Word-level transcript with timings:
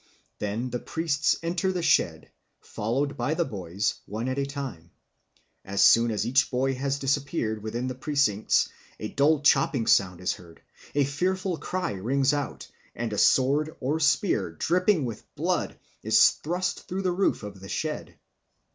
Then 0.39 0.71
the 0.71 0.79
priests 0.79 1.35
enter 1.43 1.71
the 1.71 1.83
shed, 1.83 2.31
followed 2.59 3.15
by 3.15 3.35
the 3.35 3.45
boys, 3.45 3.99
one 4.07 4.27
at 4.29 4.39
a 4.39 4.47
time. 4.47 4.89
As 5.63 5.79
soon 5.79 6.09
as 6.09 6.25
each 6.25 6.49
boy 6.49 6.73
has 6.73 6.97
disappeared 6.97 7.61
within 7.61 7.85
the 7.85 7.93
precincts, 7.93 8.69
a 8.99 9.09
dull 9.09 9.41
chopping 9.41 9.85
sound 9.85 10.19
is 10.19 10.33
heard, 10.33 10.59
a 10.95 11.03
fearful 11.05 11.57
cry 11.57 11.91
rings 11.91 12.33
out, 12.33 12.67
and 12.95 13.13
a 13.13 13.17
sword 13.19 13.75
or 13.79 13.99
spear, 13.99 14.53
dripping 14.53 15.05
with 15.05 15.23
blood, 15.35 15.77
is 16.01 16.31
thrust 16.31 16.87
through 16.87 17.03
the 17.03 17.11
roof 17.11 17.43
of 17.43 17.59
the 17.59 17.69
shed. 17.69 18.17